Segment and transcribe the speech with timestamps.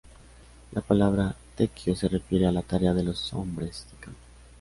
[0.71, 4.19] La palabra tequio se refiere a la tarea de los hombres de campo.